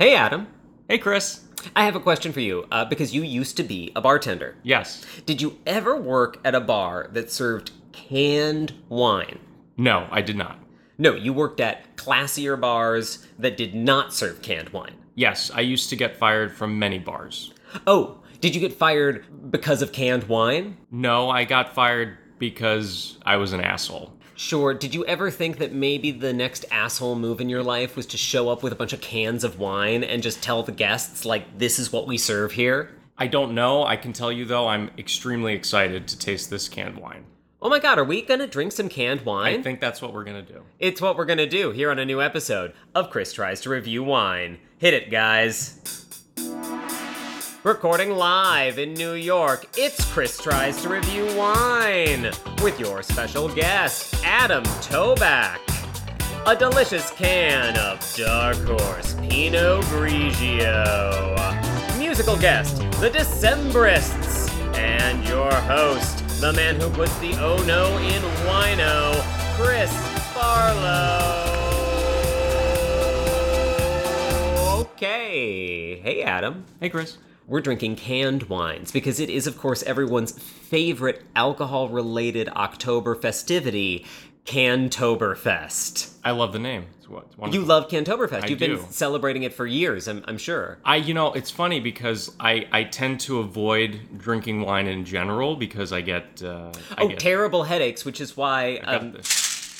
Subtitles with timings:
[0.00, 0.48] Hey, Adam.
[0.88, 1.44] Hey, Chris.
[1.76, 4.56] I have a question for you uh, because you used to be a bartender.
[4.64, 5.06] Yes.
[5.24, 9.38] Did you ever work at a bar that served canned wine?
[9.76, 10.58] No, I did not.
[10.98, 14.96] No, you worked at classier bars that did not serve canned wine.
[15.14, 17.54] Yes, I used to get fired from many bars.
[17.86, 20.76] Oh, did you get fired because of canned wine?
[20.90, 24.12] No, I got fired because I was an asshole.
[24.36, 24.74] Sure.
[24.74, 28.16] Did you ever think that maybe the next asshole move in your life was to
[28.16, 31.58] show up with a bunch of cans of wine and just tell the guests, like,
[31.58, 32.90] this is what we serve here?
[33.16, 33.84] I don't know.
[33.84, 37.24] I can tell you, though, I'm extremely excited to taste this canned wine.
[37.62, 39.60] Oh my god, are we gonna drink some canned wine?
[39.60, 40.64] I think that's what we're going to do.
[40.78, 44.02] It's what we're gonna do here on a new episode of Chris Tries to Review
[44.02, 44.58] Wine.
[44.76, 46.03] Hit it, guys.
[47.64, 52.30] Recording live in New York, it's Chris Tries to Review Wine
[52.62, 55.60] with your special guest, Adam Toback.
[56.46, 60.78] A delicious can of Dark Horse Pinot Grigio.
[61.98, 64.52] Musical guest, the Decemberists.
[64.76, 69.14] And your host, the man who puts the oh no in wino,
[69.56, 69.90] Chris
[70.34, 71.40] Barlow.
[74.82, 75.98] Okay.
[76.02, 76.66] Hey, Adam.
[76.78, 77.16] Hey, Chris.
[77.46, 84.06] We're drinking canned wines because it is, of course, everyone's favorite alcohol related October festivity,
[84.46, 86.12] Cantoberfest.
[86.24, 86.86] I love the name.
[86.98, 87.60] It's, what, it's wonderful.
[87.62, 88.44] You love Cantoberfest.
[88.44, 88.76] I You've do.
[88.78, 90.78] been celebrating it for years, I'm, I'm sure.
[90.84, 95.54] I, you know, it's funny because I, I tend to avoid drinking wine in general
[95.56, 96.42] because I get.
[96.42, 98.98] Uh, I Oh, get, terrible headaches, which is why I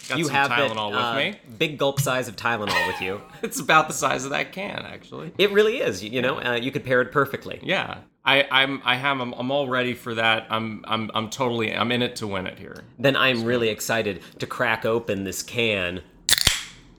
[0.09, 1.41] got, you some have that, Tylenol uh, with me.
[1.59, 3.21] big gulp size of Tylenol with you.
[3.43, 5.33] It's about the size of that can, actually.
[5.39, 6.03] It really is.
[6.03, 7.61] You, you know, uh, you could pair it perfectly.
[7.63, 10.47] Yeah, I, I'm, I have, I'm, I'm all ready for that.
[10.49, 12.85] I'm, I'm, I'm totally, I'm in it to win it here.
[12.99, 16.01] Then I'm really excited to crack open this can.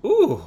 [0.06, 0.44] Ooh.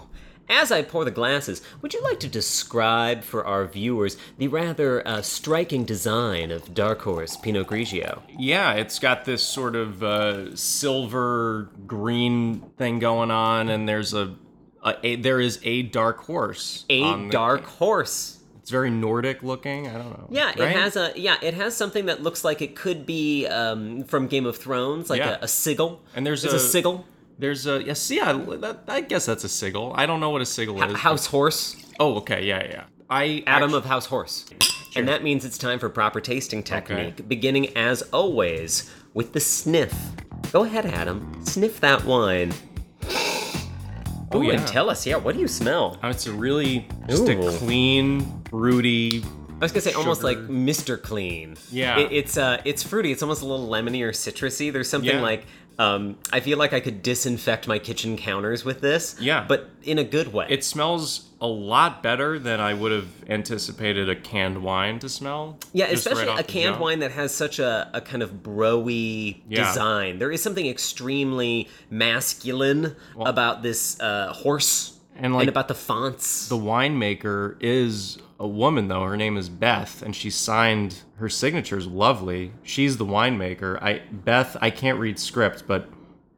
[0.50, 5.06] As I pour the glasses, would you like to describe for our viewers the rather
[5.06, 8.22] uh, striking design of Dark Horse Pinot Grigio?
[8.38, 14.34] Yeah, it's got this sort of uh, silver green thing going on, and there's a,
[14.82, 16.84] a, a there is a dark horse.
[16.88, 18.36] A on the dark horse.
[18.60, 19.86] It's very Nordic looking.
[19.88, 20.28] I don't know.
[20.30, 24.04] Yeah, it has a yeah, it has something that looks like it could be um,
[24.04, 25.38] from Game of Thrones, like Yeah.
[25.40, 26.00] a, a sigil.
[26.14, 27.06] And there's It's a, a- sigil,
[27.38, 28.32] There's a yes, yeah.
[28.32, 29.92] That, I guess that's a sigil.
[29.96, 30.96] I don't know what a sigil is.
[30.96, 31.76] house horse.
[32.00, 32.84] Oh, okay, yeah, yeah.
[33.10, 34.44] I Adam actu- of House Horse.
[34.96, 39.94] And that means it's time for proper tasting technique, beginning as always with the sniff.
[40.52, 41.32] Go ahead, Adam.
[41.44, 42.52] Sniff that wine.
[44.30, 44.54] Oh, yeah.
[44.58, 45.98] and tell us, yeah, what do you smell?
[46.02, 47.48] Oh, It's a really just Ooh.
[47.48, 49.24] a clean, fruity.
[49.52, 51.00] I was gonna say almost like Mr.
[51.00, 51.56] Clean.
[51.72, 51.98] Yeah.
[51.98, 53.10] It, it's uh, it's fruity.
[53.10, 54.72] It's almost a little lemony or citrusy.
[54.72, 55.22] There's something Yeah.
[55.22, 55.46] like
[55.78, 59.16] um, I feel like I could disinfect my kitchen counters with this.
[59.20, 59.44] Yeah.
[59.46, 60.46] But in a good way.
[60.50, 65.56] It smells a lot better than I would have anticipated a canned wine to smell.
[65.72, 66.80] Yeah, especially right a canned jump.
[66.80, 69.68] wine that has such a, a kind of broy Yeah.
[69.68, 70.18] design.
[70.18, 76.48] There is something extremely masculine about this uh, horse And, like, about the fonts.
[76.48, 79.04] The winemaker is a woman, though.
[79.04, 82.52] Her name is Beth, and she signed her signature's lovely.
[82.62, 83.80] She's the winemaker.
[83.82, 84.56] I Beth.
[84.60, 85.88] I can't read script, but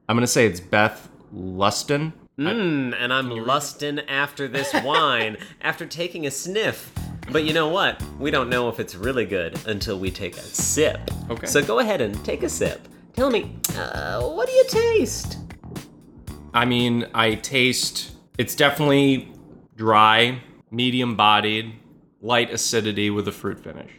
[0.08, 2.12] I'm gonna say it's Beth Luston.
[2.38, 6.90] Mm, and I'm lusting after this wine after taking a sniff.
[7.30, 8.02] But you know what?
[8.18, 11.10] We don't know if it's really good until we take a sip.
[11.28, 11.46] Okay.
[11.46, 12.88] So go ahead and take a sip.
[13.12, 15.38] Tell me, uh, what do you taste?
[16.54, 18.12] I mean, I taste.
[18.38, 19.32] It's definitely
[19.76, 21.74] dry, medium-bodied,
[22.20, 23.90] light acidity with a fruit finish.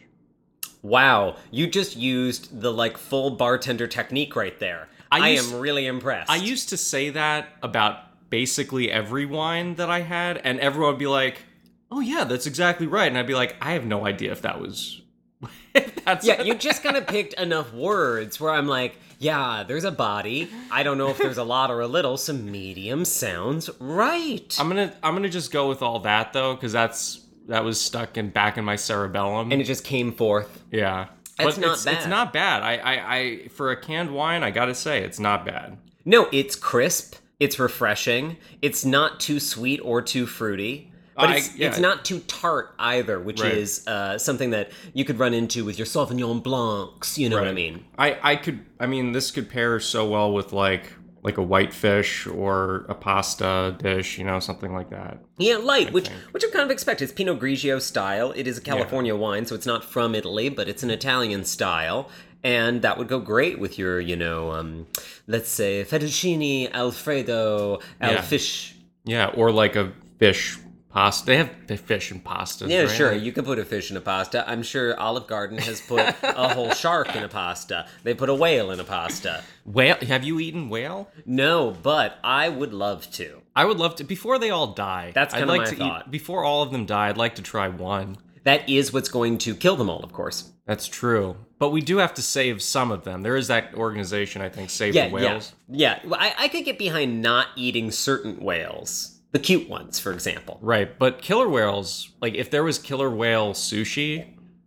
[0.82, 4.88] Wow, you just used the like full bartender technique right there.
[5.12, 6.30] I, I am really impressed.
[6.32, 11.00] I used to say that about basically every wine that I had, and everyone would
[11.00, 11.44] be like,
[11.92, 14.60] "Oh yeah, that's exactly right," and I'd be like, "I have no idea if that
[14.60, 15.02] was."
[15.76, 19.84] if that's Yeah, you just kind of picked enough words where I'm like, yeah, there's
[19.84, 20.50] a body.
[20.72, 24.56] I don't know if there's a lot or a little, Some medium sounds right.
[24.60, 28.18] I'm gonna I'm gonna just go with all that though, because that's that was stuck
[28.18, 29.52] in back in my cerebellum.
[29.52, 30.64] and it just came forth.
[30.72, 31.08] yeah,
[31.38, 31.94] That's but not it's, bad.
[31.96, 32.64] It's not bad.
[32.64, 35.78] I, I I for a canned wine, I gotta say it's not bad.
[36.06, 37.16] No, it's crisp.
[37.40, 38.38] It's refreshing.
[38.62, 40.92] It's not too sweet or too fruity.
[41.16, 41.68] But I- it's, yeah.
[41.68, 43.54] it's not too tart either, which Right.
[43.54, 47.18] is uh, something that you could run into with your Sauvignon Blancs.
[47.18, 47.84] You know what I mean?
[47.98, 51.74] I I could I mean this could pair so well with like like a white
[51.74, 55.20] fish or a pasta dish, you know, something like that.
[55.38, 57.02] Yeah, light, which which I kind of expect.
[57.02, 58.32] It's Pinot Grigio style.
[58.36, 62.10] It is a California wine, so it's not from Italy, but it's an Italian style.
[62.44, 64.88] And that would go great with your, you know, um,
[65.28, 68.22] let's say fettuccine alfredo al Yeah.
[68.22, 68.76] fish.
[69.06, 70.58] Yeah, or like a fish
[70.92, 71.26] pasta.
[71.26, 72.68] They have they fish and pasta.
[72.68, 72.90] Yeah, right?
[72.92, 73.14] sure.
[73.14, 74.48] You can put a fish in a pasta.
[74.50, 77.88] I'm sure Olive Garden has put a whole shark in a pasta.
[78.04, 79.44] They put a whale in a pasta.
[79.66, 79.98] Whale?
[80.02, 81.10] Have you eaten whale?
[81.26, 83.42] No, but I would love to.
[83.56, 84.04] I would love to.
[84.04, 86.04] Before they all die, That's I'd kinda like my to thought.
[86.08, 88.18] Eat, before all of them die, I'd like to try one.
[88.44, 90.52] That is what's going to kill them all, of course.
[90.66, 91.36] That's true.
[91.60, 93.22] But we do have to save some of them.
[93.22, 95.54] There is that organization, I think, Save Yeah, the Whales.
[95.70, 96.10] yeah, yeah.
[96.10, 100.60] Well, I, I could get behind not eating certain whales, the cute ones, for example.
[100.62, 100.98] Right.
[101.00, 104.26] But killer whales, like if there was killer whale sushi,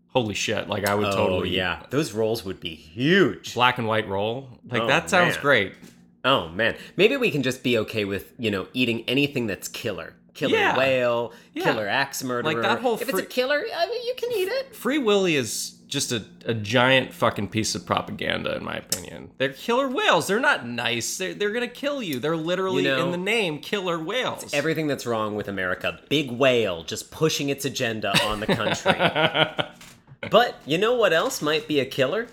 [0.08, 3.54] holy shit, like I would oh, totally Oh, yeah, those rolls would be huge.
[3.54, 4.48] black and white roll.
[4.70, 5.42] Like Oh, that sounds man.
[5.42, 5.74] great.
[6.24, 10.14] Oh man, maybe we can just be okay with you know eating anything that's killer.
[10.32, 10.76] Killer Yeah.
[10.76, 11.64] whale, Yeah.
[11.64, 12.54] killer axe murderer.
[12.54, 14.74] Like that whole if it's a killer, I mean, you can eat it.
[14.74, 19.30] Free Willy is just a, a giant fucking piece of propaganda, in my opinion.
[19.38, 20.26] They're killer whales.
[20.26, 21.16] They're not nice.
[21.16, 22.18] They're, they're gonna kill you.
[22.18, 24.52] They're literally You know, in the name killer whales.
[24.52, 28.92] Everything that's wrong with America, big whale just pushing its agenda on the country.
[30.30, 32.26] but you know what else might be a killer?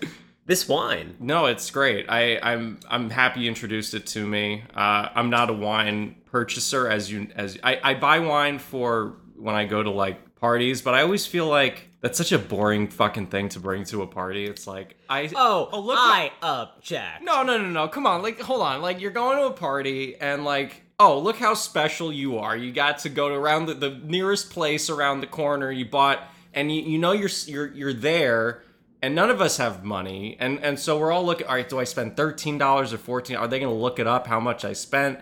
[0.44, 1.16] This wine.
[1.20, 2.06] No, it's great.
[2.08, 4.64] I, I'm I'm happy you introduced it to me.
[4.74, 9.54] Uh, I'm not a wine purchaser, as you as I, I buy wine for when
[9.54, 13.28] I go to like parties, but I always feel like that's such a boring fucking
[13.28, 14.44] thing to bring to a party.
[14.44, 17.22] It's like I Oh, oh look I object.
[17.22, 17.88] no no no no.
[17.88, 18.22] Come on.
[18.22, 18.82] Like hold on.
[18.82, 22.56] Like you're going to a party and like oh look how special you are.
[22.56, 26.22] You got to go to around the, the nearest place around the corner you bought
[26.52, 28.62] and you, you know you're you're you're there
[29.00, 30.36] and none of us have money.
[30.40, 33.46] And and so we're all looking all right do i spend $13 or 14 are
[33.46, 35.20] they going to look it up how much i spent?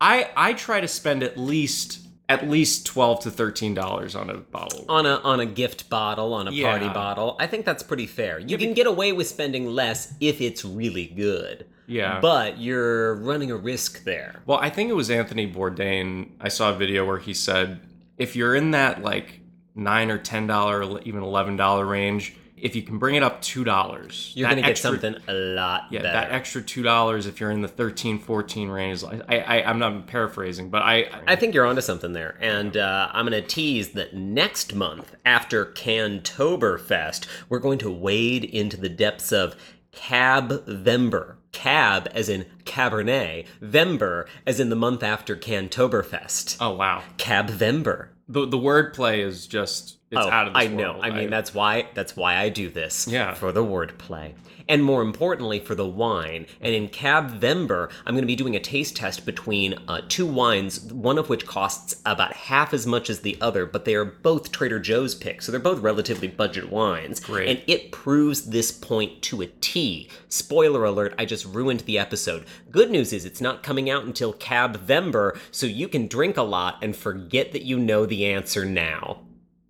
[0.00, 4.34] I i try to spend at least at least 12 to 13 dollars on a
[4.34, 7.36] bottle on a on a gift bottle, on a party bottle.
[7.40, 8.38] I think that's pretty fair.
[8.38, 11.66] You can get away with spending less if it's really good.
[11.86, 12.20] Yeah.
[12.20, 14.42] But you're running a risk there.
[14.44, 16.32] Well, I think it was Anthony Bourdain.
[16.38, 17.80] I saw a video where he said
[18.18, 19.40] if you're in that like
[19.74, 23.64] nine or ten dollar, even eleven dollar range, if you can bring it up two
[23.64, 26.12] dollars, You're going to get something a lot Yeah, better.
[26.12, 29.04] that extra two dollars if you're in the 13, 14 range.
[29.04, 32.36] I, I, I'm not paraphrasing, but I, I think you're onto something there.
[32.40, 38.44] And uh, I'm going to tease that next month, after Cantoberfest, we're going to wade
[38.44, 39.56] into the depths of
[39.92, 41.36] Cab Vember.
[41.52, 46.58] Cab as in Cabernet, Vember as in the month after Cantoberfest.
[46.60, 48.08] oh wow, Cab Vember.
[48.28, 50.92] the the wordplay is just it's oh, out of this I know.
[50.92, 51.04] world.
[51.04, 53.06] I mean, that's why that's why I do this.
[53.06, 53.34] Yeah.
[53.34, 54.34] For the wordplay.
[54.68, 56.46] And more importantly, for the wine.
[56.60, 60.26] And in Cab Vember, I'm going to be doing a taste test between uh, two
[60.26, 64.04] wines, one of which costs about half as much as the other, but they are
[64.04, 67.18] both Trader Joe's picks, so they're both relatively budget wines.
[67.20, 67.48] Great.
[67.48, 70.10] And it proves this point to a T.
[70.28, 72.44] Spoiler alert, I just ruined the episode.
[72.70, 76.42] Good news is it's not coming out until Cab Vember, so you can drink a
[76.42, 79.20] lot and forget that you know the answer now.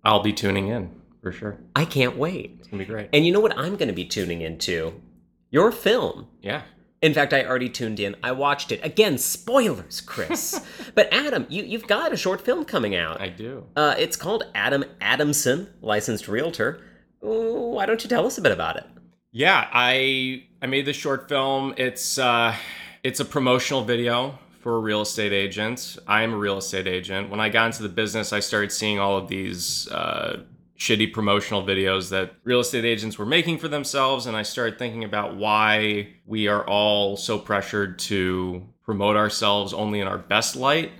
[0.03, 0.91] I'll be tuning in
[1.21, 1.59] for sure.
[1.75, 2.57] I can't wait.
[2.59, 3.09] It's gonna be great.
[3.13, 5.01] And you know what I'm going to be tuning into?
[5.51, 6.27] Your film.
[6.41, 6.63] yeah.
[7.01, 8.17] In fact, I already tuned in.
[8.21, 8.83] I watched it.
[8.83, 10.59] Again, spoilers, Chris.
[10.95, 13.21] but Adam, you, you've got a short film coming out.
[13.21, 13.65] I do.
[13.73, 16.81] Uh, it's called Adam Adamson, licensed realtor.
[17.23, 18.83] Ooh, why don't you tell us a bit about it?
[19.31, 21.73] Yeah, I I made this short film.
[21.77, 22.55] It's uh
[23.03, 25.97] it's a promotional video for a real estate agent.
[26.07, 27.29] I am a real estate agent.
[27.29, 30.43] When I got into the business, I started seeing all of these uh
[30.79, 35.03] shitty promotional videos that real estate agents were making for themselves and I started thinking
[35.03, 40.91] about why we are all so pressured to promote ourselves only in our best light.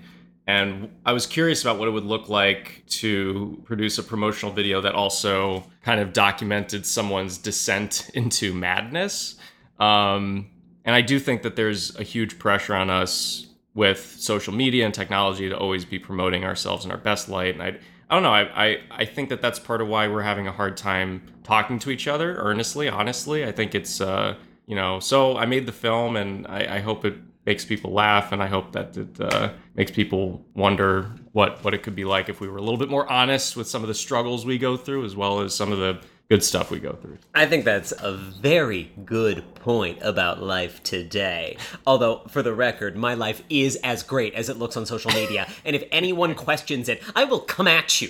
[0.45, 4.81] And I was curious about what it would look like to produce a promotional video
[4.81, 9.35] that also kind of documented someone's descent into madness.
[9.79, 10.49] Um,
[10.83, 14.93] and I do think that there's a huge pressure on us with social media and
[14.93, 17.53] technology to always be promoting ourselves in our best light.
[17.53, 17.77] And I,
[18.09, 18.33] I don't know.
[18.33, 21.79] I, I, I think that that's part of why we're having a hard time talking
[21.79, 23.45] to each other earnestly, honestly.
[23.45, 24.35] I think it's, uh,
[24.65, 28.31] you know, so I made the film and I, I hope it makes people laugh
[28.31, 32.29] and I hope that it uh, makes people wonder what, what it could be like
[32.29, 34.77] if we were a little bit more honest with some of the struggles we go
[34.77, 37.17] through as well as some of the good stuff we go through.
[37.33, 41.57] I think that's a very good point about life today.
[41.87, 45.47] Although, for the record, my life is as great as it looks on social media,
[45.65, 48.09] and if anyone questions it, I will come at you.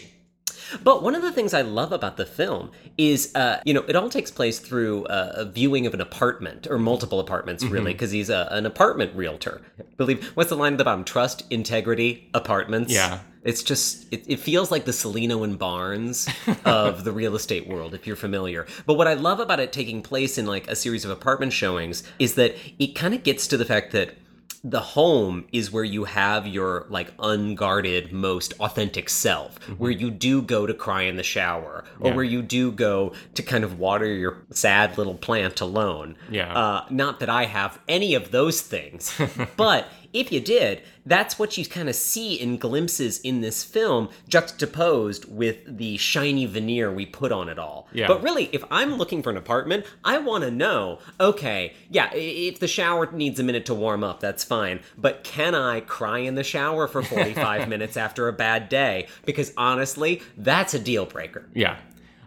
[0.83, 3.95] But one of the things I love about the film is, uh, you know, it
[3.95, 8.11] all takes place through uh, a viewing of an apartment or multiple apartments, really, because
[8.11, 9.61] he's a, an apartment realtor.
[9.97, 11.03] Believe what's the line at the bottom?
[11.03, 12.93] Trust, integrity, apartments.
[12.93, 13.19] Yeah.
[13.43, 16.27] It's just it, it feels like the Cellino and Barnes
[16.65, 18.65] of the real estate world, if you're familiar.
[18.85, 22.03] But what I love about it taking place in like a series of apartment showings
[22.19, 24.15] is that it kind of gets to the fact that
[24.63, 30.41] the home is where you have your like unguarded most authentic self where you do
[30.41, 32.15] go to cry in the shower or Yeah.
[32.15, 36.53] where you do go to kind of water your sad little plant alone Yeah.
[36.53, 39.13] uh, not that i have any of those things
[39.57, 44.09] but if you did that's what you kind of see in glimpses in this film
[44.27, 48.07] juxtaposed with the shiny veneer we put on it all Yeah.
[48.07, 52.59] but really if i'm looking for an apartment i want to know okay yeah if
[52.59, 56.35] the shower needs a minute to warm up that's fine but can i cry in
[56.35, 61.47] the shower for 45 minutes after a bad day because honestly that's a deal breaker
[61.53, 61.77] Yeah.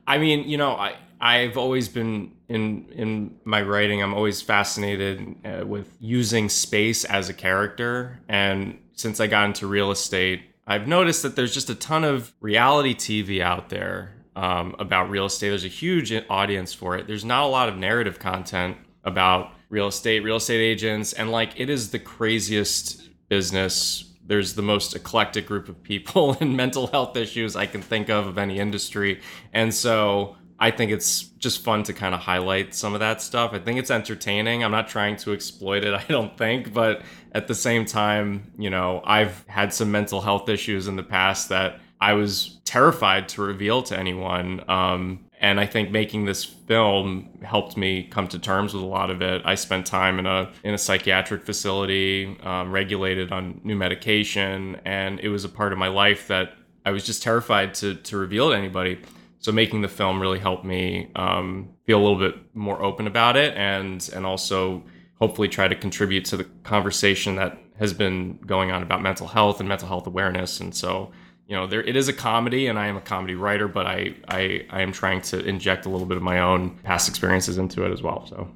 [0.04, 4.02] I mean, you know, I I've always been in in my writing.
[4.02, 9.68] I'm always fascinated uh, with using space as a character, and since I got into
[9.68, 14.74] real estate, I've noticed that there's just a ton of reality TV out there um,
[14.80, 15.50] about real estate.
[15.50, 17.06] There's a huge audience for it.
[17.06, 21.52] There's not a lot of narrative content about real estate, real estate agents, and like
[21.56, 27.16] it is the craziest business there's the most eclectic group of people and mental health
[27.16, 29.20] issues I can think of of any industry.
[29.52, 33.52] And so I think it's just fun to kind of highlight some of that stuff.
[33.52, 34.62] I think it's entertaining.
[34.62, 37.02] I'm not trying to exploit it, I don't think, but
[37.33, 41.49] at the same time, you know, I've had some mental health issues in the past
[41.49, 44.62] that I was terrified to reveal to anyone.
[44.71, 49.11] Um, and I think making this film helped me come to terms with a lot
[49.11, 49.42] of it.
[49.45, 55.19] I spent time in a in a psychiatric facility, um, regulated on new medication, and
[55.19, 56.54] it was a part of my life that
[56.87, 59.00] I was just terrified to to reveal to anybody.
[59.42, 63.37] So making the film really helped me um, feel a little bit more open about
[63.37, 64.82] it, and and also
[65.18, 69.61] hopefully try to contribute to the conversation that has been going on about mental health
[69.61, 70.61] and mental health awareness.
[70.61, 71.12] And so
[71.52, 74.14] you know there it is a comedy and i am a comedy writer but i
[74.28, 77.84] i i am trying to inject a little bit of my own past experiences into
[77.84, 78.49] it as well so.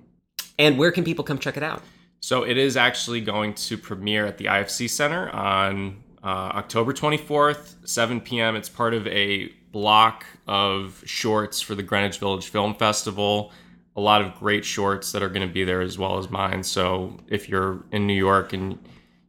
[0.59, 1.83] And where can people come check it out?
[2.21, 7.75] So it is actually going to premiere at the ifc center on uh, october 24th
[7.87, 13.52] 7 p.m it's part of a block of shorts for the greenwich village film festival
[13.95, 16.62] a lot of great shorts that are going to be there as well as mine
[16.62, 18.78] so if you're in new york and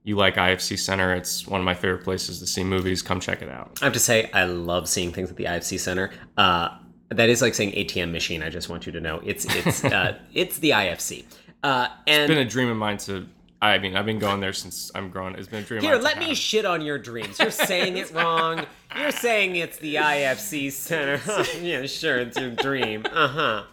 [0.08, 3.02] you like IFC Center, it's one of my favorite places to see movies.
[3.02, 3.78] Come check it out.
[3.82, 6.12] I have to say, I love seeing things at the IFC Center.
[6.38, 6.70] Uh,
[7.10, 8.42] that is like saying ATM machine.
[8.42, 11.26] I just want you to know it's it's uh, it's the IFC.
[11.62, 13.28] Uh, and It's been a dream of mine to.
[13.62, 15.36] I mean, I've been going there since I'm grown.
[15.36, 15.82] It's been a dream.
[15.82, 17.40] here, let me shit on your dreams.
[17.40, 18.66] You're saying it wrong.
[18.96, 21.20] You're saying it's the IFC Center.
[21.62, 23.06] yeah, sure, it's your dream.
[23.12, 23.64] Uh huh.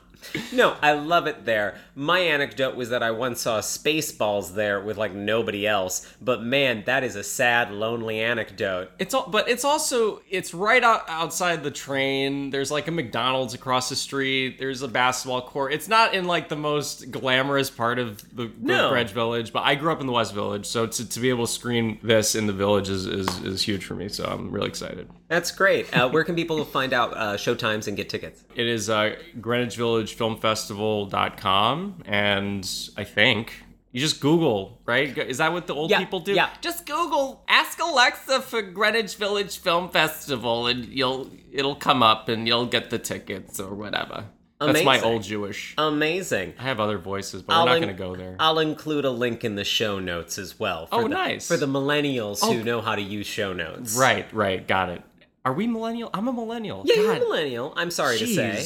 [0.52, 1.78] No, I love it there.
[1.94, 6.82] My anecdote was that I once saw Spaceballs there with like nobody else, but man,
[6.86, 8.90] that is a sad, lonely anecdote.
[8.98, 12.50] It's all, but it's also it's right out outside the train.
[12.50, 14.58] There's like a McDonald's across the street.
[14.58, 15.72] There's a basketball court.
[15.72, 18.90] It's not in like the most glamorous part of the, No.
[18.90, 21.46] Greenwich Village, but I grew up in the West Village, so to, to be able
[21.46, 24.08] to screen this in the village is, is is huge for me.
[24.08, 25.08] So I'm really excited.
[25.28, 25.92] That's great.
[25.96, 28.44] Uh, where can people find out uh, showtimes and get tickets?
[28.54, 33.52] It is uh, Greenwich Village Film Festival.com, and I think
[33.92, 35.16] you just Google, right?
[35.16, 36.32] Is that what the old Yeah, people do?
[36.32, 36.50] yeah.
[36.60, 42.46] Just Google, ask Alexa for Greenwich Village Film Festival, and you'll it'll come up, and
[42.48, 44.24] you'll get the tickets or whatever.
[44.60, 45.74] That's my old Jewish.
[45.76, 46.54] Amazing.
[46.58, 48.36] I have other voices, but I'll we're not in- going to go there.
[48.40, 50.86] I'll include a link in the show notes as well.
[50.86, 51.46] For Oh, the, nice.
[51.46, 52.50] For the millennials Oh.
[52.52, 53.94] who know how to use show notes.
[53.96, 55.02] right, right, got it.
[55.44, 56.08] Are we millennial?
[56.14, 56.82] I'm a millennial.
[56.86, 57.74] Yeah, you're a millennial.
[57.76, 58.64] I'm sorry to say.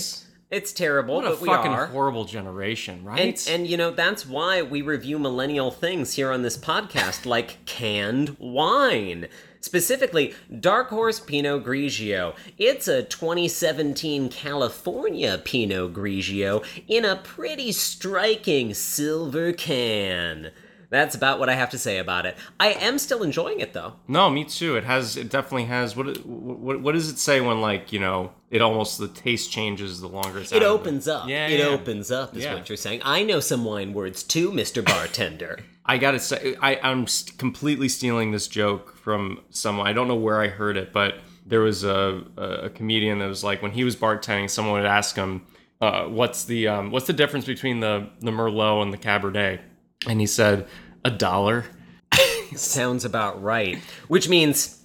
[0.51, 1.87] It's terrible, What a but we fucking are.
[1.87, 3.21] horrible generation, right?
[3.21, 7.65] And, and you know that's why we review millennial things here on this podcast, like
[7.67, 9.29] canned wine.
[9.61, 12.35] Specifically, Dark Horse Pinot Grigio.
[12.57, 20.51] It's a 2017 California Pinot Grigio in a pretty striking silver can.
[20.91, 22.37] That's about what I have to say about it.
[22.59, 23.95] I am still enjoying it though.
[24.09, 24.77] No, me too.
[24.77, 25.17] It has.
[25.17, 25.95] It definitely has.
[25.95, 26.25] What?
[26.25, 26.81] What?
[26.81, 30.39] What does it say when like you know it almost the taste changes the longer
[30.39, 31.29] it's out It opens up.
[31.29, 31.67] Yeah, it yeah.
[31.67, 32.55] opens up, is Yeah.
[32.55, 33.03] what you're saying.
[33.05, 34.83] I know some wine words too, Mr.
[34.85, 35.59] Bartender.
[35.85, 37.07] I gotta say, I, I'm
[37.39, 39.87] completely stealing this joke from someone.
[39.87, 41.17] I don't know where I heard it, but
[41.47, 44.85] there was a, a, a comedian that was like, when he was bartending, someone would
[44.85, 45.47] ask him,
[45.81, 49.61] uh, "What's the um, what's the difference between the the Merlot and the Cabernet?"
[50.07, 50.67] And he said,
[51.05, 51.65] "A dollar."
[52.55, 53.79] Sounds about right.
[54.09, 54.83] Which means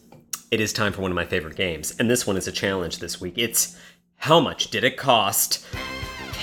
[0.52, 1.96] it is time for one of my favorite games.
[2.00, 3.36] And this one is a challenge this week.
[3.38, 3.78] It's
[4.18, 5.66] how much did it cost?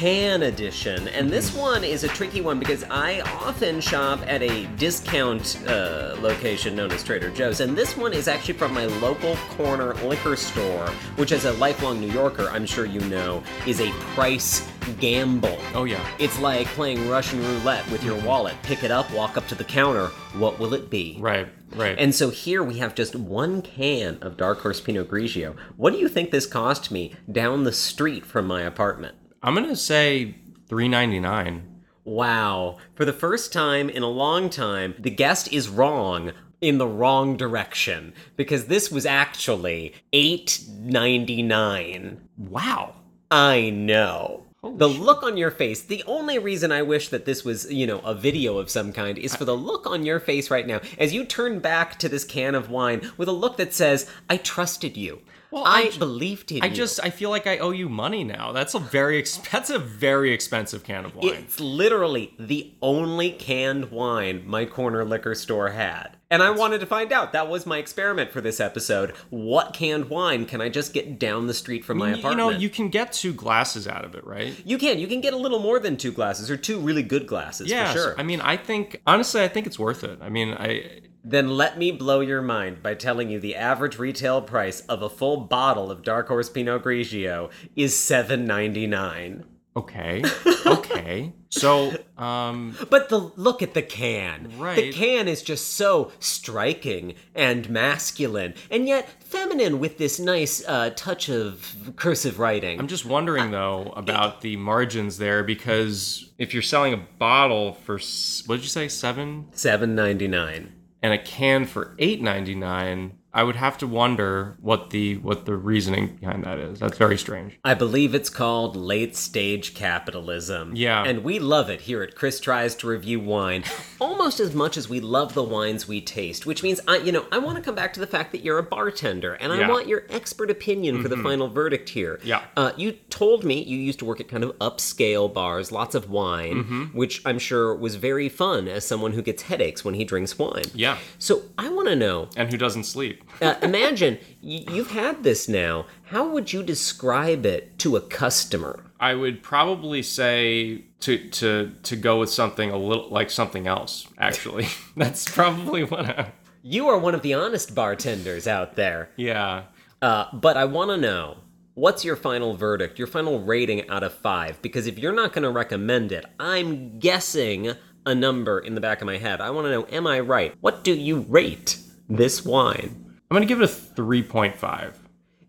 [0.01, 1.09] Can edition.
[1.09, 6.17] And this one is a tricky one because I often shop at a discount uh,
[6.21, 7.61] location known as Trader Joe's.
[7.61, 12.01] And this one is actually from my local corner liquor store, which, as a lifelong
[12.01, 14.67] New Yorker, I'm sure you know, is a price
[15.01, 15.59] gamble.
[15.75, 16.03] Oh, yeah.
[16.19, 18.55] It's like playing Russian roulette with your wallet.
[18.63, 20.07] Pick it up, walk up to the counter.
[20.33, 21.19] What will it be?
[21.21, 21.99] Right, right.
[21.99, 25.57] And so here we have just one can of Dark Horse Pinot Grigio.
[25.77, 29.17] What do you think this cost me down the street from my apartment?
[29.43, 30.35] I'm gonna say
[30.69, 31.83] three ninety nine.
[32.05, 32.79] Wow.
[32.95, 37.37] For the first time in a long time, the guest is wrong in the wrong
[37.37, 42.19] direction because this was actually 8.99.
[42.37, 42.95] Wow.
[43.31, 44.45] I know.
[44.61, 45.01] Holy the shit.
[45.01, 45.83] look on your face.
[45.83, 49.17] The only reason I wish that this was, you know, a video of some kind
[49.17, 52.25] is for the look on your face right now as you turn back to this
[52.25, 55.23] can of wine with a look that says, "I trusted you.
[55.51, 58.25] Well, I, I believed in I you." just I feel like I owe you money
[58.25, 58.53] now.
[58.53, 61.35] That's a very ex- that's a very expensive can of wine.
[61.35, 66.17] It's literally the only canned wine my corner liquor store had.
[66.33, 67.33] And I wanted to find out.
[67.33, 69.11] That was my experiment for this episode.
[69.31, 72.31] What canned wine can I just get down the street from my apartment?
[72.31, 74.55] you know, you can get two glasses out of it, right?
[74.65, 75.01] You can.
[75.01, 77.93] You can get a little more than two glasses or two really good glasses Yeah,
[77.93, 78.15] for sure.
[78.17, 80.21] I mean, I think honestly, I think it's worth it.
[80.23, 84.41] I mean, I Then let me blow your mind by telling you the average retail
[84.41, 89.45] price of a full bottle of Dark Horse Pinot Grigio is seven ninety nine.
[89.77, 90.23] okay,
[90.67, 91.33] okay.
[91.51, 94.53] So, um, But the look at the can.
[94.59, 94.77] Right.
[94.77, 100.91] The can is just so striking and masculine, and yet feminine with this nice uh,
[100.97, 102.79] touch of cursive writing.
[102.81, 107.99] I'm just wondering though about the margins there because if you're selling a bottle for
[108.47, 110.73] what did you say seven Seven ninety nine.
[111.03, 115.45] And a can for eight ninety nine, I would have to wonder what the what
[115.47, 116.81] the reasoning behind that is.
[116.81, 117.59] That's very strange.
[117.65, 120.73] I believe it's called late stage capitalism.
[120.75, 121.05] Yeah.
[121.05, 123.63] And we love it here at Chris Tries to Review Wine
[124.01, 127.25] almost as much as we love the wines we taste, which means I you know,
[127.31, 129.63] I want to come back to the fact that you're a bartender and I Yeah.
[129.63, 129.73] Mm-hmm.
[129.73, 132.19] want your expert opinion for the final verdict here.
[132.25, 132.43] Yeah.
[132.57, 136.11] Uh, you told me you used to work at kind of upscale bars, lots of
[136.11, 136.85] wine, Mm-hmm.
[136.99, 140.65] which I'm sure was very fun as someone who gets headaches when he drinks wine.
[140.75, 140.99] Yeah.
[141.19, 143.23] So I want to know And who doesn't sleep?
[143.41, 145.87] Uh, imagine you've had this now.
[146.05, 148.85] How would you describe it to a customer?
[148.99, 154.07] I would probably say to to to go with something a little like something else.
[154.19, 156.07] Actually, that's probably what.
[156.07, 159.11] I, You are one of the honest bartenders out there.
[159.17, 159.65] yeah.
[160.03, 161.39] Uh, but I want to know
[161.75, 164.61] what's your final verdict, your final rating out of five?
[164.63, 167.73] Because if you're not going to recommend it, I'm guessing
[168.07, 169.41] a number in the back of my head.
[169.43, 170.55] I want to know, am I right?
[170.61, 171.79] What do you rate
[172.09, 173.10] this wine?
[173.31, 174.99] I'm gonna give it a three point five.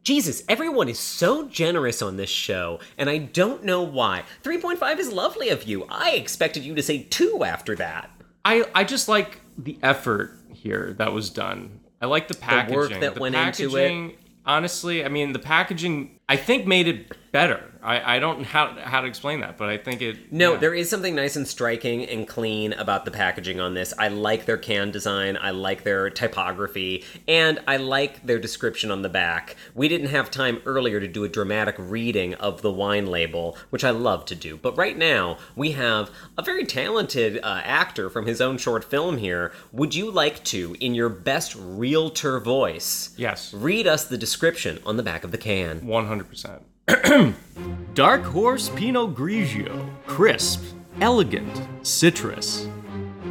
[0.04, 4.24] Jesus, everyone is so generous on this show, and I don't know why.
[4.44, 5.86] 3.5 is lovely of you.
[5.90, 8.10] I expected you to say 2 after that.
[8.44, 11.80] I I just like the effort here that was done.
[12.02, 12.72] I like the packaging.
[12.72, 14.18] The work that the went into it.
[14.44, 16.20] Honestly, I mean the packaging.
[16.28, 17.64] I think made it better.
[17.84, 20.32] I, I don't know how how to explain that, but I think it.
[20.32, 20.60] No, yeah.
[20.60, 23.92] there is something nice and striking and clean about the packaging on this.
[23.98, 29.02] I like their can design, I like their typography, and I like their description on
[29.02, 29.56] the back.
[29.74, 33.84] We didn't have time earlier to do a dramatic reading of the wine label, which
[33.84, 34.58] I love to do.
[34.58, 39.18] But right now, we have a very talented uh, actor from his own short film
[39.18, 39.52] here.
[39.72, 43.54] Would you like to, in your best realtor voice, Yes.
[43.54, 45.82] read us the description on the back of the can?
[45.82, 46.62] 100%.
[47.94, 49.90] Dark Horse Pinot Grigio.
[50.08, 50.62] Crisp,
[51.00, 52.68] elegant, citrus.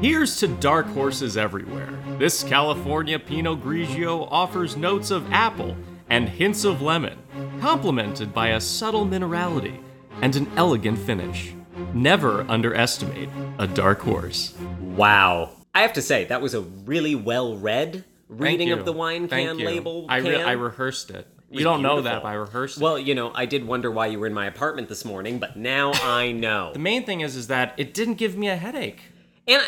[0.01, 1.93] Here's to dark horses everywhere.
[2.19, 5.77] This California Pinot Grigio offers notes of apple
[6.09, 7.19] and hints of lemon,
[7.61, 9.83] complemented by a subtle minerality
[10.23, 11.53] and an elegant finish.
[11.93, 14.55] Never underestimate a dark horse.
[14.81, 15.51] Wow.
[15.75, 19.51] I have to say, that was a really well read reading of the wine Thank
[19.51, 19.67] can you.
[19.67, 20.07] label.
[20.09, 20.49] I, re- can.
[20.49, 21.27] I rehearsed it.
[21.51, 22.79] You don't know that, by I it.
[22.79, 25.57] Well, you know, I did wonder why you were in my apartment this morning, but
[25.57, 26.73] now I know.
[26.73, 29.01] the main thing is, is that it didn't give me a headache.
[29.49, 29.63] and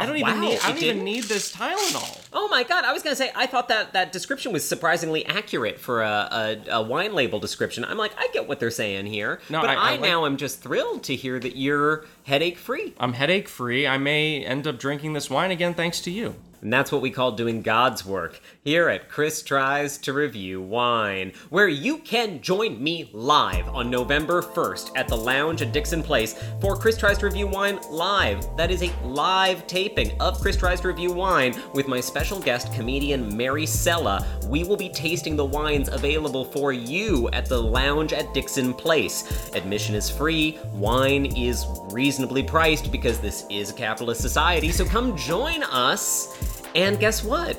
[0.00, 0.58] I don't wow, even need.
[0.60, 1.04] I don't oh, didn't?
[1.04, 2.24] need this Tylenol.
[2.32, 2.84] Oh my god!
[2.84, 6.28] I was gonna say I thought that that description was surprisingly accurate for a,
[6.68, 7.84] a, a wine label description.
[7.84, 10.24] I'm like, I get what they're saying here, No, but I- I, I like- now
[10.24, 12.94] am just thrilled to hear that you're headache free.
[13.00, 13.88] I'm headache free.
[13.88, 16.36] I may end up drinking this wine again thanks to you.
[16.60, 21.32] And that's what we call doing God's work here at Chris Tries to Review Wine,
[21.50, 26.34] where you can join me live on November 1st at the Lounge at Dixon Place
[26.60, 28.44] for Chris Tries to Review Wine Live.
[28.56, 32.74] That is a live taping of Chris Tries to Review Wine with my special guest
[32.74, 34.26] comedian Mary Sella.
[34.46, 39.50] We will be tasting the wines available for you at the Lounge at Dixon Place.
[39.54, 45.16] Admission is free, wine is reasonably priced because this is a capitalist society, so come
[45.16, 46.47] join us.
[46.78, 47.58] And guess what?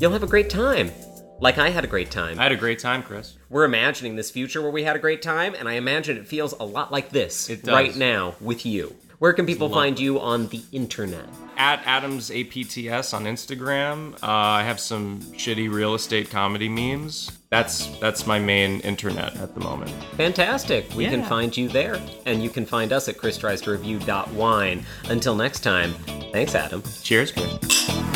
[0.00, 0.90] You'll have a great time.
[1.38, 2.38] Like I had a great time.
[2.40, 3.34] I had a great time, Chris.
[3.50, 6.54] We're imagining this future where we had a great time, and I imagine it feels
[6.54, 7.74] a lot like this It does.
[7.74, 8.96] right now with you.
[9.18, 11.26] Where can people find you on the internet?
[11.58, 14.14] At Adams APTS on Instagram.
[14.14, 17.30] Uh, I have some shitty real estate comedy memes.
[17.50, 19.90] That's that's my main internet at the moment.
[20.16, 20.92] Fantastic.
[20.94, 21.28] We can Yeah.
[21.28, 22.00] find you there.
[22.26, 24.84] And you can find us at christries2review.wine.
[25.10, 25.92] Until next time,
[26.32, 26.82] thanks, Adam.
[27.02, 28.13] Cheers, Chris.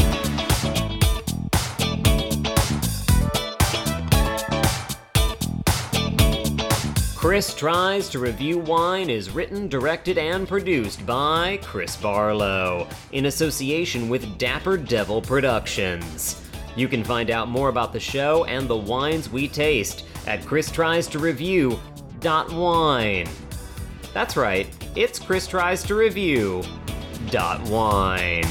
[7.29, 14.09] Chris Tries to Review Wine is written, directed, and produced by Chris Barlow in association
[14.09, 16.43] with Dapper Devil Productions.
[16.75, 20.71] You can find out more about the show and the wines we taste at Chris
[20.71, 21.79] Tries to Review
[22.21, 23.29] dot wine.
[24.15, 26.63] That's right, it's Chris Tries to Review
[27.29, 28.47] dot wine.